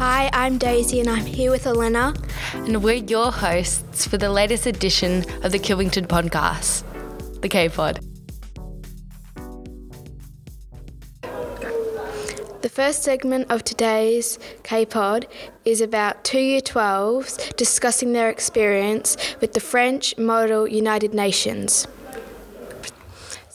[0.00, 2.14] Hi, I'm Daisy and I'm here with Elena.
[2.54, 6.84] And we're your hosts for the latest edition of the Kilvington podcast,
[7.42, 8.00] the K Pod.
[12.62, 15.26] The first segment of today's K Pod
[15.66, 21.86] is about two year 12s discussing their experience with the French Model United Nations.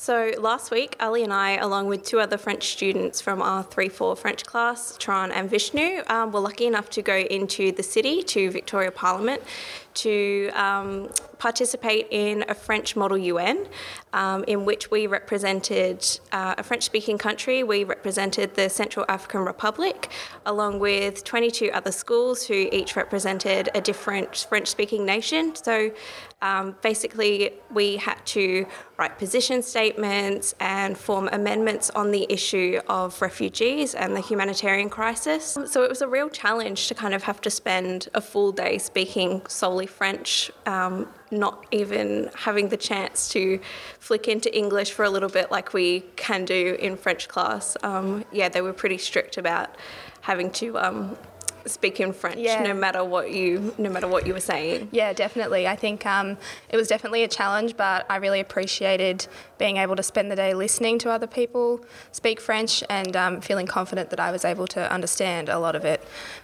[0.06, 3.90] So last week, Ali and I, along with two other French students from our 3
[3.90, 8.22] 4 French class, Tron and Vishnu, um, were lucky enough to go into the city
[8.22, 9.42] to Victoria Parliament
[9.96, 13.68] to um, participate in a French Model UN,
[14.14, 17.64] um, in which we represented uh, a French speaking country.
[17.64, 20.10] We represented the Central African Republic,
[20.46, 25.56] along with 22 other schools who each represented a different French speaking nation.
[25.56, 25.92] So
[26.42, 28.68] um, basically, we had to
[28.98, 35.58] write position statements and form amendments on the issue of refugees and the humanitarian crisis.
[35.66, 38.78] So it was a real challenge to kind of have to spend a full day
[38.78, 43.60] speaking solely French, um, not even having the chance to
[44.00, 47.76] flick into English for a little bit like we can do in French class.
[47.84, 49.76] Um, yeah, they were pretty strict about
[50.22, 51.18] having to um,
[51.66, 52.62] speak in French, yeah.
[52.62, 54.90] no matter what you, no matter what you were saying.
[54.92, 55.68] Yeah, definitely.
[55.68, 56.38] I think um,
[56.70, 60.54] it was definitely a challenge, but I really appreciated being able to spend the day
[60.54, 64.92] listening to other people speak French and um, feeling confident that I was able to
[64.92, 66.04] understand a lot of it,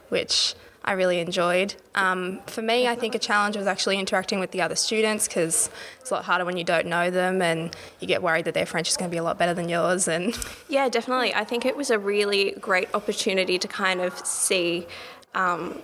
[0.10, 1.76] which I really enjoyed.
[1.94, 5.70] Um, for me, I think a challenge was actually interacting with the other students because
[6.00, 8.66] it's a lot harder when you don't know them and you get worried that their
[8.66, 10.08] French is going to be a lot better than yours.
[10.08, 10.38] And
[10.70, 11.34] yeah, definitely.
[11.36, 14.88] I think it was a really great opportunity to kind of see.
[15.36, 15.82] Um,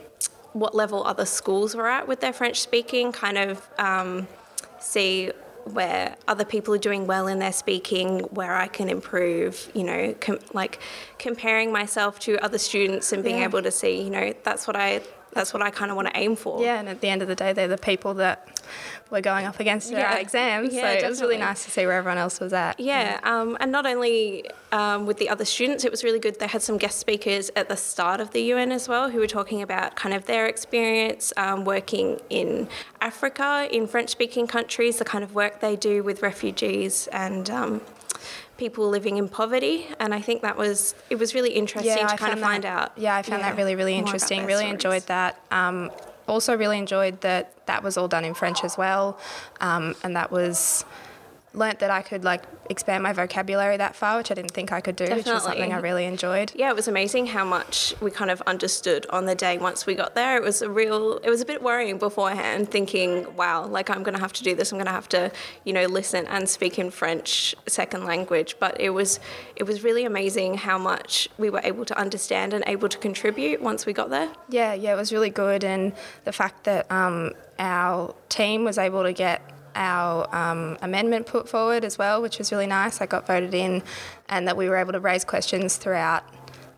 [0.54, 4.28] what level other schools were at with their French speaking, kind of um,
[4.80, 5.32] see
[5.68, 10.16] where other people are doing well in their speaking, where I can improve, you know,
[10.20, 10.80] com- like
[11.20, 13.46] comparing myself to other students and being yeah.
[13.46, 15.02] able to see, you know, that's what I
[15.38, 16.62] that's what I kind of want to aim for.
[16.62, 18.48] Yeah, and at the end of the day, they're the people that
[19.10, 20.12] we're going up against yeah.
[20.12, 20.74] our exams.
[20.74, 21.06] Yeah, so definitely.
[21.06, 22.80] it was really nice to see where everyone else was at.
[22.80, 23.42] Yeah, yeah.
[23.42, 26.40] Um, and not only um, with the other students, it was really good.
[26.40, 29.28] They had some guest speakers at the start of the UN as well who were
[29.28, 32.68] talking about kind of their experience um, working in
[33.00, 37.82] Africa, in French speaking countries, the kind of work they do with refugees and um,
[38.58, 42.14] people living in poverty, and I think that was it was really interesting yeah, to
[42.14, 42.92] I kind of find that, out.
[42.98, 44.46] Yeah, I found yeah, that really really interesting.
[44.46, 44.74] Really stories.
[44.74, 45.42] enjoyed that.
[45.52, 45.92] Um,
[46.28, 49.18] also, really enjoyed that that was all done in French as well,
[49.62, 50.84] um, and that was
[51.58, 54.82] learnt that I could like expand my vocabulary that far, which I didn't think I
[54.82, 55.32] could do, Definitely.
[55.32, 56.52] which was something I really enjoyed.
[56.56, 59.96] Yeah, it was amazing how much we kind of understood on the day once we
[59.96, 60.38] got there.
[60.38, 64.16] It was a real, it was a bit worrying beforehand, thinking, wow, like I'm going
[64.16, 64.72] to have to do this.
[64.72, 65.32] I'm going to have to,
[65.64, 68.56] you know, listen and speak in French second language.
[68.60, 69.20] But it was,
[69.56, 73.62] it was really amazing how much we were able to understand and able to contribute
[73.62, 74.30] once we got there.
[74.50, 75.94] Yeah, yeah, it was really good, and
[76.26, 79.42] the fact that um, our team was able to get
[79.78, 83.00] our um, amendment put forward as well, which was really nice.
[83.00, 83.84] I got voted in,
[84.28, 86.24] and that we were able to raise questions throughout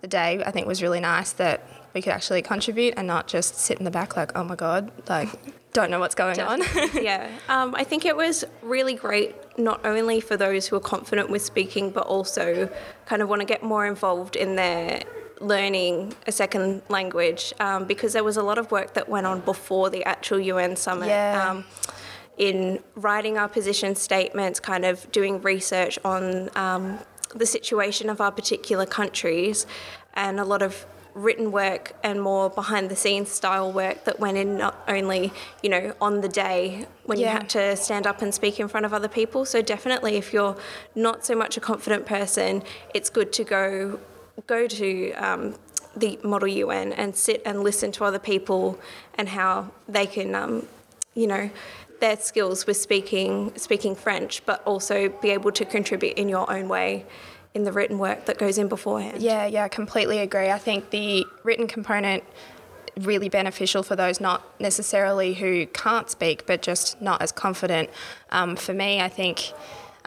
[0.02, 0.44] the day.
[0.46, 3.86] I think was really nice that we could actually contribute and not just sit in
[3.86, 5.30] the back like, oh my god, like
[5.74, 7.00] don't know what's going Definitely.
[7.00, 7.04] on.
[7.04, 11.30] yeah, um, I think it was really great not only for those who are confident
[11.30, 12.70] with speaking, but also
[13.06, 15.04] kind of want to get more involved in their
[15.42, 19.40] learning a second language um, because there was a lot of work that went on
[19.42, 21.08] before the actual UN summit.
[21.08, 21.50] Yeah.
[21.50, 21.66] Um,
[22.40, 26.98] in writing our position statements, kind of doing research on um,
[27.36, 29.68] the situation of our particular countries,
[30.16, 34.38] and a lot of written work and more behind the scenes style work that went
[34.38, 35.34] in not only
[35.64, 37.26] you know on the day when yeah.
[37.26, 40.32] you had to stand up and speak in front of other people so definitely if
[40.32, 40.56] you're
[40.96, 42.62] not so much a confident person
[42.94, 44.00] it's good to go
[44.46, 45.56] go to um,
[45.98, 48.80] the model UN and sit and listen to other people
[49.16, 50.68] and how they can um,
[51.16, 51.50] you know
[52.00, 56.68] their skills with speaking speaking French, but also be able to contribute in your own
[56.68, 57.06] way
[57.54, 59.22] in the written work that goes in beforehand.
[59.22, 60.50] Yeah, yeah, I completely agree.
[60.52, 62.24] I think the written component
[62.98, 67.90] really beneficial for those not necessarily who can't speak but just not as confident.
[68.32, 69.54] Um, for me, I think.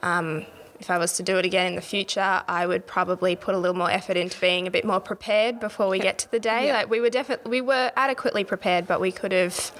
[0.02, 0.46] Um,
[0.80, 3.58] if I was to do it again in the future, I would probably put a
[3.58, 6.72] little more effort into being a bit more prepared before we get to the day.
[6.72, 9.70] Like we were definitely we were adequately prepared, but we could have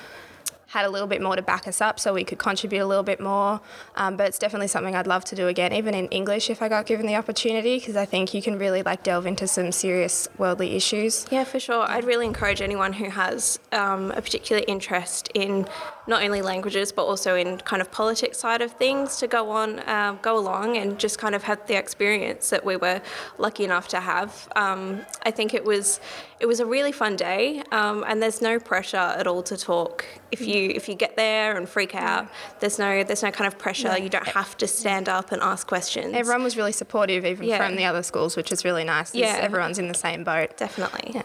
[0.72, 3.02] had a little bit more to back us up so we could contribute a little
[3.02, 3.60] bit more.
[3.94, 6.68] Um, but it's definitely something I'd love to do again, even in English if I
[6.70, 10.28] got given the opportunity, because I think you can really like delve into some serious
[10.38, 11.26] worldly issues.
[11.30, 11.82] Yeah, for sure.
[11.82, 15.68] I'd really encourage anyone who has um, a particular interest in
[16.06, 19.78] not only languages but also in kind of politics side of things to go on,
[19.80, 23.00] uh, go along and just kind of have the experience that we were
[23.36, 24.48] lucky enough to have.
[24.56, 26.00] Um, I think it was
[26.42, 30.04] it was a really fun day, um, and there's no pressure at all to talk.
[30.32, 32.28] If you if you get there and freak out,
[32.58, 33.96] there's no there's no kind of pressure.
[33.96, 36.12] You don't have to stand up and ask questions.
[36.14, 37.64] Everyone was really supportive, even Yeah.
[37.64, 39.14] from the other schools, which is really nice.
[39.14, 39.38] Yeah.
[39.40, 40.56] everyone's in the same boat.
[40.56, 41.12] Definitely.
[41.14, 41.22] Yeah.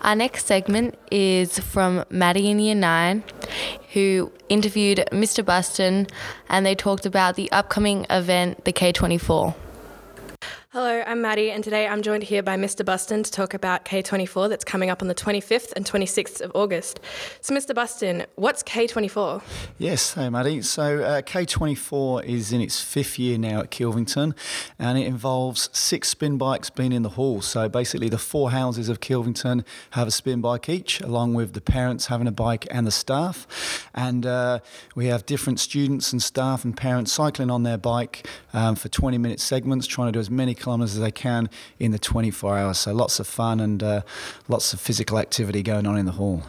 [0.00, 3.22] Our next segment is from Maddie in Year 9,
[3.92, 5.44] who interviewed Mr.
[5.44, 6.06] Buston
[6.48, 9.54] and they talked about the upcoming event, the K24.
[10.74, 12.84] Hello, I'm Maddie, and today I'm joined here by Mr.
[12.84, 16.98] Buston to talk about K24 that's coming up on the 25th and 26th of August.
[17.40, 17.72] So, Mr.
[17.72, 19.40] Buston, what's K24?
[19.78, 20.62] Yes, hey Maddie.
[20.62, 24.34] So uh, K24 is in its fifth year now at Kilvington,
[24.76, 27.40] and it involves six spin bikes being in the hall.
[27.40, 31.60] So basically, the four houses of Kilvington have a spin bike each, along with the
[31.60, 33.46] parents having a bike and the staff.
[33.94, 34.58] And uh,
[34.96, 39.18] we have different students and staff and parents cycling on their bike um, for 20
[39.18, 42.78] minute segments, trying to do as many kilometres as they can in the 24 hours.
[42.78, 44.02] So lots of fun and uh,
[44.48, 46.42] lots of physical activity going on in the hall.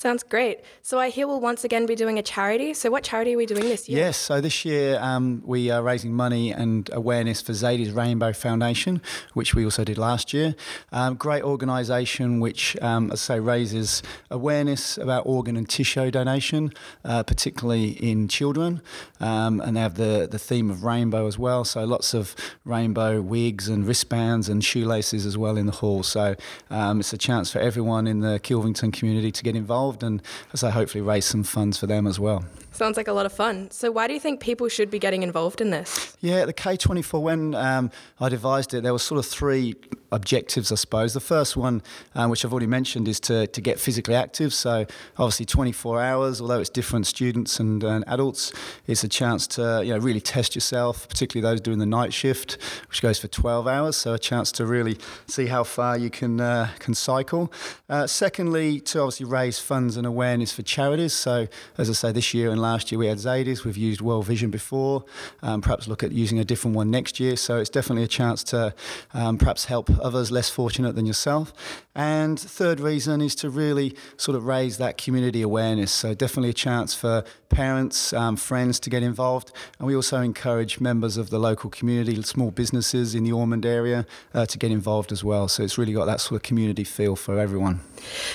[0.00, 0.60] Sounds great.
[0.80, 2.72] So, I hear we'll once again be doing a charity.
[2.72, 3.98] So, what charity are we doing this year?
[3.98, 9.02] Yes, so this year um, we are raising money and awareness for Zaidee's Rainbow Foundation,
[9.34, 10.54] which we also did last year.
[10.90, 16.72] Um, great organisation which, um, as I say, raises awareness about organ and tissue donation,
[17.04, 18.80] uh, particularly in children.
[19.20, 23.20] Um, and they have the, the theme of rainbow as well, so lots of rainbow
[23.20, 26.02] wigs and wristbands and shoelaces as well in the hall.
[26.02, 26.36] So
[26.70, 30.22] um, it's a chance for everyone in the Kilvington community to get involved and,
[30.52, 32.44] as I hopefully raise some funds for them as well.
[32.72, 33.70] Sounds like a lot of fun.
[33.70, 36.16] So, why do you think people should be getting involved in this?
[36.20, 37.90] Yeah, the K24, when um,
[38.20, 39.74] I devised it, there were sort of three
[40.12, 41.14] objectives, I suppose.
[41.14, 41.82] The first one,
[42.14, 44.52] um, which I've already mentioned, is to, to get physically active.
[44.52, 44.86] So,
[45.16, 48.52] obviously, 24 hours, although it's different students and, and adults,
[48.86, 52.58] it's a chance to you know, really test yourself, particularly those doing the night shift,
[52.88, 53.96] which goes for 12 hours.
[53.96, 57.52] So, a chance to really see how far you can, uh, can cycle.
[57.88, 61.12] Uh, secondly, to obviously raise funds and awareness for charities.
[61.12, 61.46] So,
[61.78, 64.50] as I say, this year and last year we had Zaidee's, we've used World Vision
[64.50, 65.04] before,
[65.42, 67.36] um, perhaps look at using a different one next year.
[67.36, 68.74] So, it's definitely a chance to
[69.14, 71.52] um, perhaps help others less fortunate than yourself.
[71.94, 75.92] And third reason is to really sort of raise that community awareness.
[75.92, 79.52] So, definitely a chance for parents, um, friends to get involved.
[79.78, 84.06] And we also encourage members of the local community, small businesses in the Ormond area,
[84.34, 85.48] uh, to get involved as well.
[85.48, 87.80] So, it's really got that sort of community feel for everyone.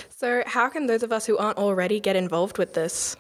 [0.10, 3.16] So, how can those of us who aren't already get involved with this?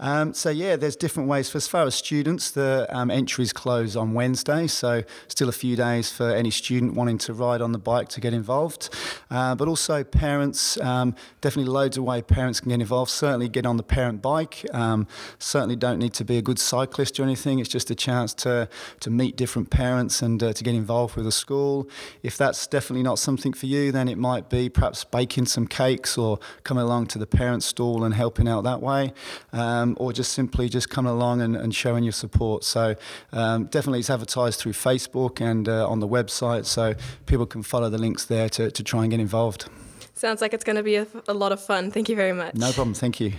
[0.00, 1.50] Um, so yeah, there's different ways.
[1.50, 5.76] For as far as students, the um, entries close on Wednesday, so still a few
[5.76, 8.88] days for any student wanting to ride on the bike to get involved.
[9.30, 13.10] Uh, but also parents, um, definitely loads of ways parents can get involved.
[13.10, 14.64] Certainly get on the parent bike.
[14.72, 15.06] Um,
[15.38, 17.58] certainly don't need to be a good cyclist or anything.
[17.58, 18.68] It's just a chance to
[19.00, 21.88] to meet different parents and uh, to get involved with the school.
[22.22, 26.16] If that's definitely not something for you, then it might be perhaps baking some cakes
[26.16, 29.12] or coming along to the parent stall and helping out that way.
[29.52, 32.64] Um, or just simply just coming along and, and showing your support.
[32.64, 32.96] So
[33.32, 36.94] um, definitely it's advertised through Facebook and uh, on the website, so
[37.26, 39.68] people can follow the links there to, to try and get involved.
[40.14, 41.90] Sounds like it's going to be a, a lot of fun.
[41.90, 42.54] Thank you very much.
[42.54, 43.32] No problem, thank you.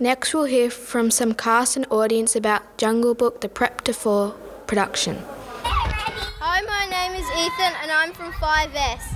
[0.00, 4.30] Next, we'll hear from some cast and audience about Jungle Book, the Prep to 4
[4.66, 5.18] production.
[5.62, 9.14] Hi, my name is Ethan and I'm from 5S.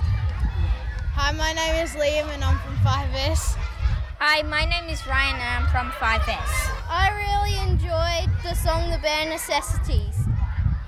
[1.15, 3.57] Hi, my name is Liam and I'm from 5S.
[4.21, 6.51] Hi, my name is Ryan and I'm from 5S.
[6.89, 10.27] I really enjoyed the song The Bare Necessities.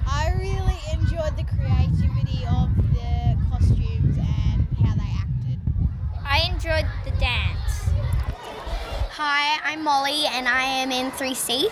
[0.06, 5.62] I really enjoyed the creativity of the costumes and how they acted.
[6.26, 7.88] I enjoyed the dance.
[9.16, 11.72] Hi, I'm Molly and I am in 3C.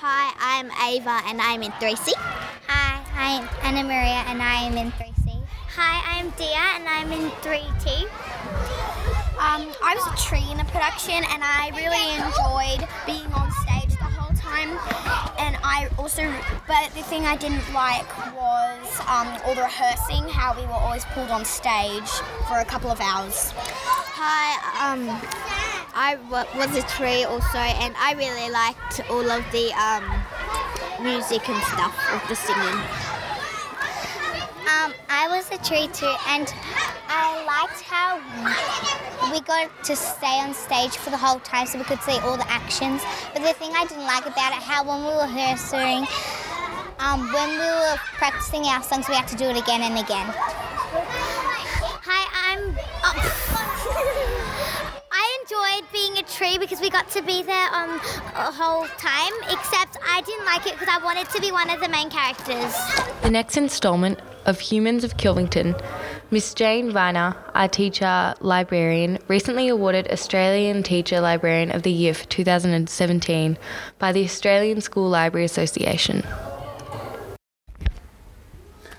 [0.00, 2.14] Hi, I'm Ava and I'm in 3C.
[2.16, 5.36] Hi, I'm Anna Maria and I am in 3C.
[5.76, 8.08] Hi, I'm Dia and I'm in 3T.
[9.42, 13.90] Um, I was a tree in the production and I really enjoyed being on stage
[13.98, 14.70] the whole time.
[15.36, 16.22] And I also,
[16.68, 18.06] but the thing I didn't like
[18.38, 22.08] was um, all the rehearsing, how we were always pulled on stage
[22.46, 23.50] for a couple of hours.
[24.14, 25.10] Hi, um,
[25.90, 30.06] I was a tree also, and I really liked all of the um,
[31.02, 32.78] music and stuff of the singing.
[34.70, 36.46] Um, I was a tree too, and
[37.62, 38.16] liked how
[39.30, 42.36] we got to stay on stage for the whole time so we could see all
[42.36, 43.02] the actions.
[43.32, 46.06] But the thing I didn't like about it, how when we were rehearsing,
[46.98, 50.26] um, when we were practicing our songs, we had to do it again and again.
[52.04, 52.76] Hi, I'm.
[55.12, 58.00] I enjoyed being a tree because we got to be there um,
[58.34, 61.80] a whole time, except I didn't like it because I wanted to be one of
[61.80, 62.74] the main characters.
[63.22, 65.80] The next instalment of Humans of Kilvington,
[66.32, 72.24] Miss Jane Viner, our teacher librarian, recently awarded Australian Teacher Librarian of the Year for
[72.24, 73.58] 2017
[73.98, 76.24] by the Australian School Library Association.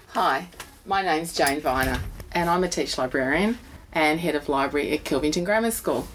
[0.10, 0.48] Hi,
[0.86, 2.02] my name's Jane Viner,
[2.34, 3.58] and I'm a teacher librarian
[3.92, 6.08] and head of library at Kilvington Grammar School.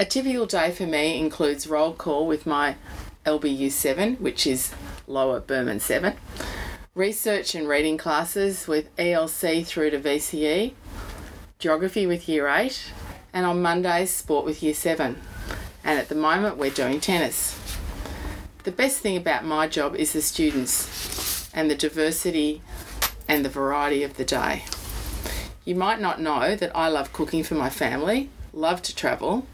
[0.00, 2.74] A typical day for me includes roll call with my
[3.24, 4.74] LBU 7, which is
[5.06, 6.14] Lower Burman 7,
[6.94, 10.74] research and reading classes with ELC through to VCE,
[11.58, 12.92] geography with Year 8,
[13.32, 15.20] and on Mondays, sport with Year 7.
[15.82, 17.58] And at the moment, we're doing tennis.
[18.62, 22.62] The best thing about my job is the students and the diversity
[23.26, 24.62] and the variety of the day.
[25.64, 29.48] You might not know that I love cooking for my family, love to travel.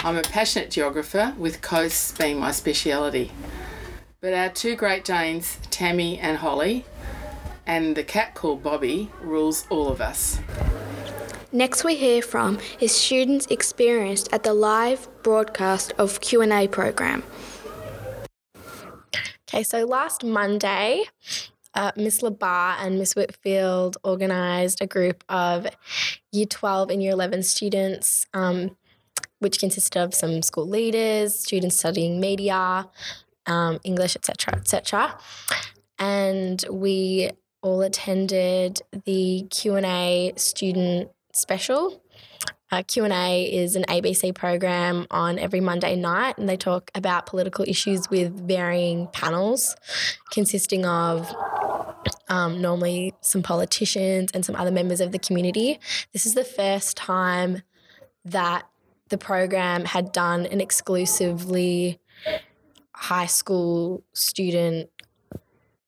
[0.00, 3.30] I'm a passionate geographer, with coasts being my speciality.
[4.22, 6.84] But our two Great Danes, Tammy and Holly,
[7.66, 10.38] and the cat called Bobby, rules all of us.
[11.50, 17.24] Next we hear from is students experienced at the live broadcast of Q&A program.
[19.48, 21.02] Okay, so last Monday,
[21.74, 25.66] uh, Miss Labar and Miss Whitfield organised a group of
[26.30, 28.76] Year 12 and Year 11 students, um,
[29.40, 32.88] which consisted of some school leaders, students studying media,
[33.46, 35.18] um, English, etc., etc.
[35.98, 37.30] And we
[37.62, 42.02] all attended the Q and A student special.
[42.70, 47.66] Uh, Q&A is an ABC program on every Monday night and they talk about political
[47.68, 49.76] issues with varying panels
[50.30, 51.30] consisting of
[52.28, 55.78] um, normally some politicians and some other members of the community.
[56.14, 57.60] This is the first time
[58.24, 58.66] that
[59.10, 62.00] the program had done an exclusively
[63.02, 64.88] high school student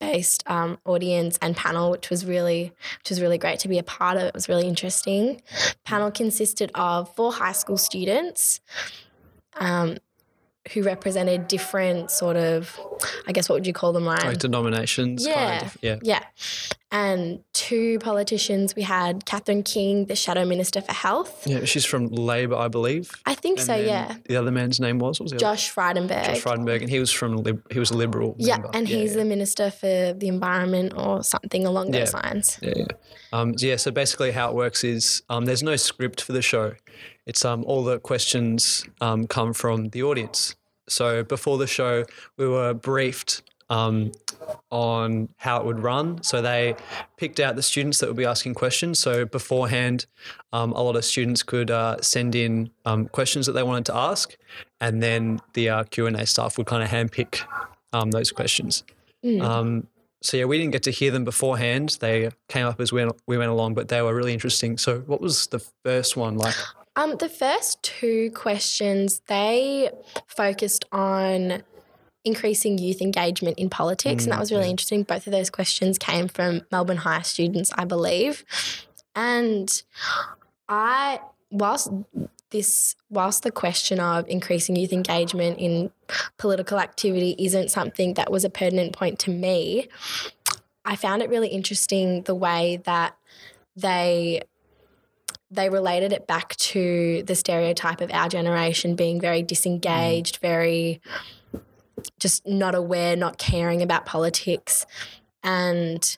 [0.01, 3.83] based um, audience and panel, which was really which was really great to be a
[3.85, 4.25] part of.
[4.25, 5.41] It was really interesting.
[5.85, 8.61] Panel consisted of four high school students.
[9.57, 9.99] Um,
[10.73, 12.81] who represented different sort of,
[13.27, 14.29] I guess, what would you call them, Ryan?
[14.29, 15.27] Like denominations.
[15.27, 15.99] Yeah, Kind of, yeah.
[16.03, 16.25] yeah.
[16.95, 18.77] And two politicians.
[18.77, 21.45] We had Catherine King, the Shadow Minister for Health.
[21.45, 23.11] Yeah, she's from Labor, I believe.
[23.27, 23.75] I think And so.
[23.75, 24.15] Yeah.
[24.29, 25.41] The other man's name was what was?
[25.41, 26.25] Josh Frydenberg.
[26.25, 28.37] Josh Frydenberg, and he was from Lib- he was a Liberal.
[28.39, 28.71] Yeah, member.
[28.75, 32.61] and he's the Minister for the Environment or something along those lines.
[32.63, 32.87] Yeah, yeah.
[33.33, 36.43] Um, so yeah, so basically how it works is um, there's no script for the
[36.43, 36.75] show.
[37.27, 40.55] It's um, all the questions um, come from the audience.
[40.89, 42.05] So before the show,
[42.37, 44.13] we were briefed um,
[44.71, 46.23] on how it would run.
[46.23, 46.77] So they
[47.17, 48.99] picked out the students that would be asking questions.
[48.99, 50.07] So beforehand,
[50.53, 53.97] um, a lot of students could uh, send in um, questions that they wanted to
[53.97, 54.37] ask,
[54.81, 57.41] and then the uh, Q and A staff would kind of handpick
[57.93, 58.85] um, those questions.
[59.25, 59.43] Mm.
[59.43, 59.87] Um,
[60.23, 61.99] so yeah, we didn't get to hear them beforehand.
[62.01, 64.79] They came up as we went, we went along, but they were really interesting.
[64.79, 66.55] So what was the first one like?
[66.97, 69.91] Um, the first two questions they
[70.27, 71.63] focused on
[72.25, 74.71] increasing youth engagement in politics, and that Mm, was really yeah.
[74.71, 75.03] interesting.
[75.03, 78.45] Both of those questions came from Melbourne High students, I believe,
[79.15, 79.71] and
[80.69, 81.91] I whilst
[82.51, 85.91] this whilst the question of increasing youth engagement in
[86.39, 89.89] political activity isn't something that was a pertinent point to me,
[90.85, 93.17] I found it really interesting the way that
[93.77, 94.43] they
[95.51, 101.01] they related it back to the stereotype of our generation being very disengaged, very
[102.19, 104.87] just not aware, not caring about politics.
[105.43, 106.17] And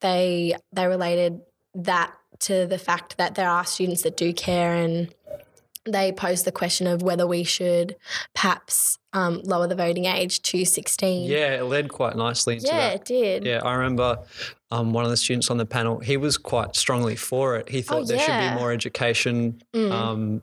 [0.00, 1.40] they they related
[1.74, 5.12] that to the fact that there are students that do care and
[5.84, 7.96] they posed the question of whether we should
[8.34, 11.28] perhaps um, lower the voting age to 16.
[11.30, 12.94] Yeah, it led quite nicely into Yeah, that.
[12.96, 13.44] it did.
[13.46, 14.18] Yeah, I remember
[14.70, 15.98] um, one of the students on the panel.
[15.98, 17.70] He was quite strongly for it.
[17.70, 19.90] He thought there should Oh, be more education, Mm.
[19.90, 20.42] um,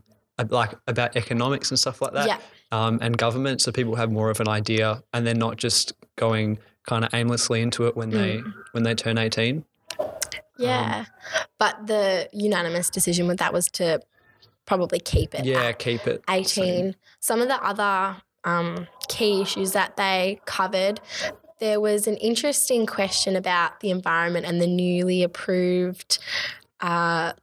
[0.50, 2.40] like about economics and stuff like that, Yeah.
[2.76, 6.60] Um, and government, so people have more of an idea, and they're not just going
[6.88, 8.54] kind of aimlessly into it when they Mm.
[8.74, 9.64] when they turn eighteen.
[10.58, 11.06] Yeah.
[11.58, 14.00] but the unanimous decision with that was to
[14.66, 16.24] probably keep it Yeah, keep it.
[16.30, 16.96] 18.
[17.20, 21.00] Some of the other um, key issues that they covered,
[21.60, 26.20] there was an interesting question about the environment and the newly approved
[26.82, 27.34] uh,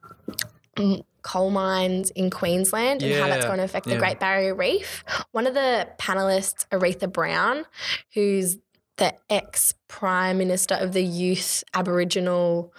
[1.22, 3.96] coal mines in Queensland and how that's going to affect the.
[3.96, 5.04] Great Barrier Reef.
[5.32, 7.64] One of the panelists, Aretha Brown,
[8.14, 8.58] who's
[8.96, 12.72] the ex Prime Minister of the Youth Aboriginal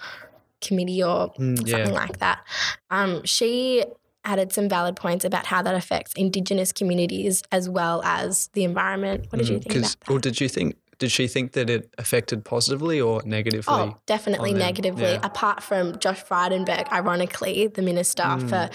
[0.60, 1.88] Committee or Mm, something yeah.
[1.88, 2.44] like that,
[2.90, 3.84] um, she
[4.24, 9.26] added some valid points about how that affects Indigenous communities as well as the environment.
[9.30, 10.76] What did you think about Because, or did you think?
[10.98, 13.74] Did she think that it affected positively or negatively?
[13.74, 15.02] Oh, definitely negatively.
[15.12, 15.20] Yeah.
[15.22, 18.48] Apart from Josh Frydenberg, ironically, the minister Mm.
[18.48, 18.70] for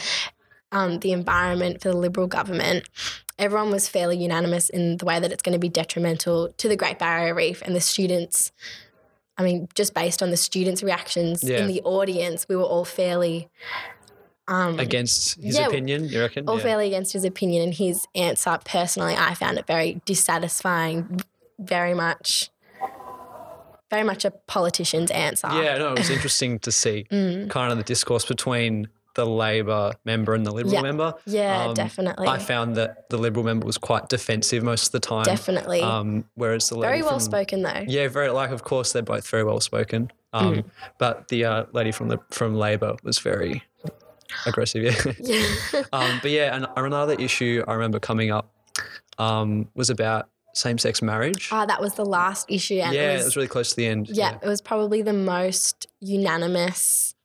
[0.71, 2.87] um, the environment for the Liberal government,
[3.39, 6.75] everyone was fairly unanimous in the way that it's going to be detrimental to the
[6.75, 8.51] Great Barrier Reef and the students.
[9.37, 11.59] I mean, just based on the students' reactions Yeah.
[11.61, 13.49] in the audience, we were all fairly.
[14.47, 16.47] Um, Against his yeah, opinion, you reckon?
[16.49, 16.63] all Yeah.
[16.63, 18.59] fairly against his opinion and his answer.
[18.65, 21.21] Personally, I found it very dissatisfying,
[21.59, 22.49] very much,
[23.89, 25.47] very much a politician's answer.
[25.51, 27.49] Yeah, no, it was interesting to see Mm.
[27.49, 30.81] kind of the discourse between the Labor member and the Liberal Yeah.
[30.81, 31.13] member.
[31.25, 32.27] Yeah, definitely.
[32.27, 35.23] I found that the Liberal member was quite defensive most of the time.
[35.23, 35.81] Definitely.
[35.81, 37.83] Um, whereas the Very well from- spoken though.
[37.87, 38.51] Yeah, very like.
[38.51, 40.11] Of course, they're both very well spoken.
[40.31, 40.65] Um, Mm.
[40.99, 43.63] But the uh, lady from the from Labor was very
[44.45, 44.83] aggressive.
[44.83, 45.13] Yeah.
[45.73, 45.83] Yeah.
[45.91, 48.53] um, but yeah, and another issue I remember coming up
[49.17, 51.49] um, was about same sex marriage.
[51.51, 52.79] Ah, that was the last issue.
[52.79, 54.09] And yeah, it was, really close to the end.
[54.09, 57.15] yeah, it was probably the most unanimous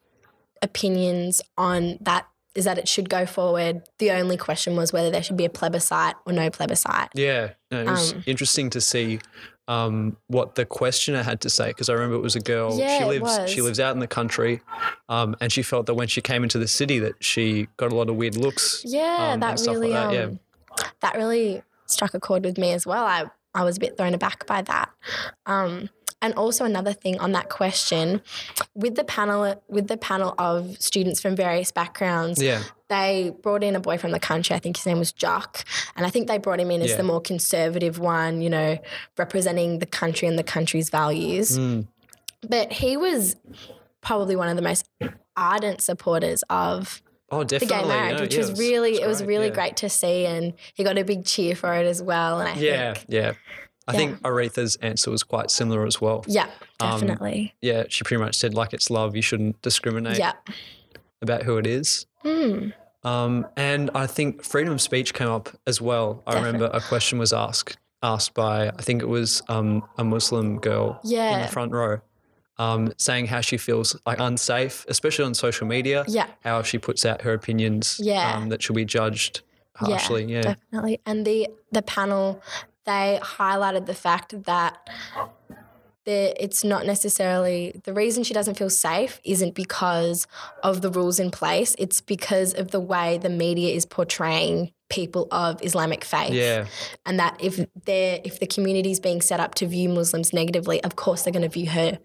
[0.63, 3.83] opinions on that is that it should go forward.
[3.99, 7.09] The only question was whether there should be a plebiscite or no plebiscite.
[7.15, 9.19] Yeah, no, it was Um, interesting to see
[9.67, 12.79] um, what the questioner had to say because I remember it was a girl.
[12.79, 14.61] Yeah, she it lives she lives out in the country,
[15.09, 17.95] um, and she felt that when she came into the city that she got a
[17.97, 18.83] lot of weird looks.
[18.85, 20.25] Yeah, um, that and stuff really like that.
[20.25, 20.39] um,
[21.01, 21.63] that really
[21.95, 23.05] struck a chord with me as well.
[23.05, 23.25] I
[23.55, 24.91] I was a bit thrown aback by that.
[25.47, 25.89] Um,
[26.21, 28.21] and also another thing on that question,
[28.75, 32.63] with the panel with the panel of students from various backgrounds, Yeah.
[32.89, 34.57] they brought in a boy from the country.
[34.57, 35.65] I think his name was Jock,
[35.97, 36.97] and I think they brought him in as Yeah.
[36.97, 38.79] the more conservative one, you know,
[39.19, 41.59] representing the country and the country's values.
[41.59, 41.87] Mm.
[42.49, 43.37] But he was
[44.01, 44.89] probably one of the most
[45.37, 47.03] ardent supporters of
[47.41, 49.55] Oh, the gay marriage, no, which yeah, was really it's it was really yeah.
[49.55, 52.41] great to see, and he got a big cheer for it as well.
[52.41, 53.33] And I Yeah, think, yeah.
[53.87, 53.99] I Yeah.
[53.99, 56.25] think Aretha's answer was quite similar as well.
[56.27, 56.47] yeah,
[56.81, 59.15] Um, definitely, Yeah, she pretty much said like it's love.
[59.17, 60.33] You shouldn't discriminate yeah.
[61.23, 62.07] about who it is.
[62.23, 62.71] Hmm.
[63.03, 66.23] Um, and I think freedom of speech came up as well.
[66.27, 70.59] I remember a question was asked asked by I think it was um, a Muslim
[70.59, 72.01] girl in the front row,
[72.59, 76.05] um, saying how she feels like unsafe, especially on social media.
[76.09, 76.27] Yeah.
[76.43, 78.01] How she puts out her opinions.
[78.03, 78.37] Yeah.
[78.37, 79.43] Um, that she'll be judged
[79.77, 80.25] harshly.
[80.25, 80.43] Yeah.
[80.43, 81.01] definitely.
[81.07, 82.43] And the the panel
[82.85, 84.89] they highlighted the fact that
[86.05, 90.27] the, it's not necessarily the reason she doesn't feel safe isn't because
[90.63, 91.75] of the rules in place.
[91.79, 96.33] It's because of the way the media is portraying people of Islamic faith.
[96.33, 96.67] Yeah.
[97.07, 100.83] And that if they're if the community is being set up to view Muslims negatively,
[100.85, 101.99] of course they're going to view her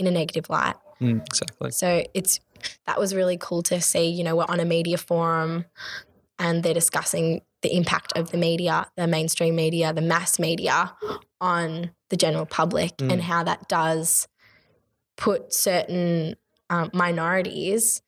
[0.00, 0.74] in a negative light.
[1.00, 1.70] Mm, exactly.
[1.70, 2.40] So it's
[2.86, 4.08] that was really cool to see.
[4.10, 5.64] You know, we're on a media forum,
[6.38, 10.94] and they're discussing the impact of the media, the mainstream media, the mass media,
[11.40, 13.12] on the general public, Mm.
[13.12, 14.26] and how that does
[15.16, 16.34] put certain
[16.70, 18.02] um, minorities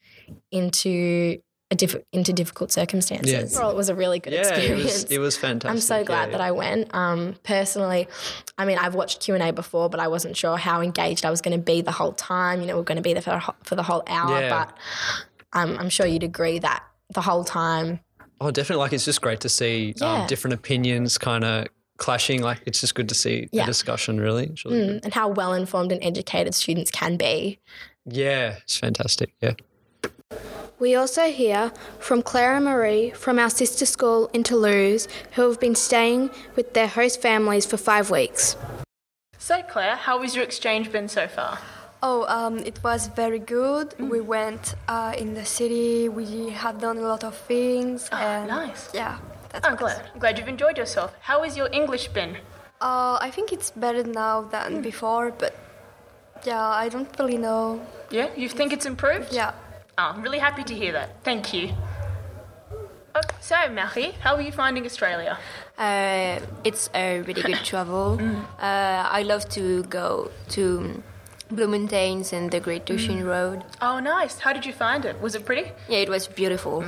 [0.50, 1.38] into
[1.74, 3.56] diff- into difficult circumstances.
[3.58, 4.80] Well, it was a really good yeah, experience.
[4.80, 5.70] it was it was fantastic.
[5.70, 6.94] I'm so glad yeah, that I went.
[6.94, 8.08] Um, personally,
[8.58, 11.30] I mean, I've watched Q and A before, but I wasn't sure how engaged I
[11.30, 12.60] was going to be the whole time.
[12.60, 14.48] You know, we're going to be there for the, for the whole hour, Yeah.
[14.48, 14.76] but
[15.52, 16.82] um, I'm sure you'd agree that
[17.14, 18.00] the whole time,
[18.40, 18.80] Oh, definitely.
[18.82, 20.22] Like it's just great to see Yeah.
[20.22, 22.42] um, different opinions kind of clashing.
[22.42, 23.62] Like it's just good to see Yeah.
[23.62, 24.18] a discussion.
[24.18, 27.60] Really, really mm, and how well informed and educated students can be.
[28.04, 29.32] yeah, it's fantastic.
[29.40, 29.52] Yeah.
[30.82, 35.76] We also hear from Clara Marie from our sister school in Toulouse, who have been
[35.76, 38.56] staying with their host families for five weeks.
[39.38, 41.60] So, Claire, how has your exchange been so far?
[42.02, 43.94] Oh, um, it was very good.
[44.00, 46.08] We went uh, in the city.
[46.08, 48.08] We have done a lot of things.
[48.10, 48.90] and nice.
[48.92, 49.18] Yeah,
[49.50, 50.10] that's I'm glad.
[50.12, 51.14] I'm glad you've enjoyed yourself.
[51.20, 52.38] How has your English been?
[52.80, 55.54] Uh, I think it's better now than before, but
[56.44, 57.86] yeah, I don't really know.
[58.10, 59.32] Yeah, you think it's improved?
[59.32, 59.52] Yeah.
[59.98, 61.22] Oh, I'm really happy to hear that.
[61.22, 61.72] Thank you.
[63.14, 65.38] Oh, so, Marie, how are you finding Australia?
[65.76, 68.18] Uh, it's a really good travel.
[68.58, 71.02] Uh, I love to go to
[71.50, 73.64] Bloemfontein and the Great Ocean Road.
[73.82, 74.38] Oh, nice.
[74.38, 75.20] How did you find it?
[75.20, 75.72] Was it pretty?
[75.90, 76.82] Yeah, it was beautiful.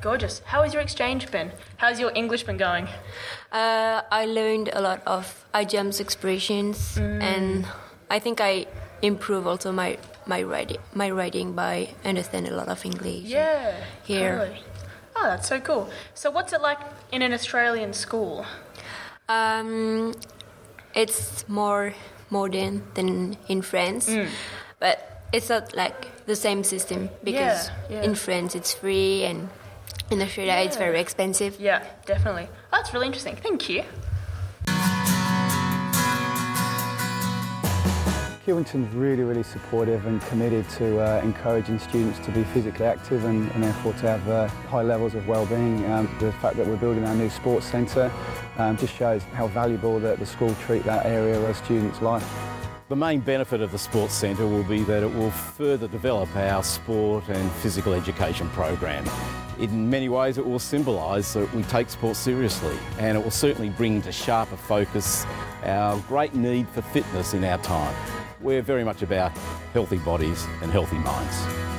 [0.00, 0.42] Gorgeous.
[0.44, 1.52] How has your exchange been?
[1.76, 2.88] How's your English been going?
[3.52, 7.64] Uh, I learned a lot of idioms expressions, and
[8.10, 8.66] I think I
[9.02, 13.24] improve also my my writing, my writing by understand a lot of English.
[13.24, 13.74] Yeah.
[14.04, 14.36] Here.
[14.38, 14.62] Totally.
[15.16, 15.90] Oh, that's so cool.
[16.14, 16.78] So, what's it like
[17.12, 18.46] in an Australian school?
[19.28, 20.14] Um,
[20.94, 21.94] it's more
[22.30, 24.28] modern than in France, Mm.
[24.78, 28.02] but it's not like the same system because Yeah, yeah.
[28.02, 29.48] in France it's free and
[30.10, 31.60] in Australia it's very expensive.
[31.60, 32.48] Yeah, definitely.
[32.72, 33.36] Oh, that's really interesting.
[33.36, 33.84] Thank you.
[38.46, 43.50] Kilvington's really, really supportive and committed to uh, encouraging students to be physically active and,
[43.52, 45.84] and therefore to have uh, high levels of well-being.
[45.92, 48.10] Um, the fact that we're building our new sports centre
[48.56, 52.26] um, just shows how valuable that the school treat that area of students' life.
[52.88, 56.64] The main benefit of the Sports Centre will be that it will further develop our
[56.64, 59.04] sport and physical education program.
[59.58, 63.68] In many ways it will symbolise that we take sport seriously and it will certainly
[63.68, 65.26] bring to sharper focus
[65.62, 67.94] our great need for fitness in our time.
[68.42, 69.32] We're very much about
[69.72, 71.70] healthy bodies and healthy minds.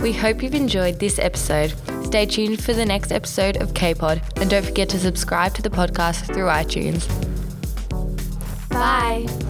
[0.00, 1.72] We hope you've enjoyed this episode.
[2.04, 5.70] Stay tuned for the next episode of K-Pod and don't forget to subscribe to the
[5.70, 7.08] podcast through iTunes.
[8.74, 9.43] Bye.